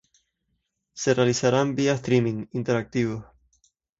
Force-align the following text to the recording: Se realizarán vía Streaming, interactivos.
Se 0.95 1.13
realizarán 1.13 1.75
vía 1.75 1.93
Streaming, 1.93 2.47
interactivos. 2.53 3.23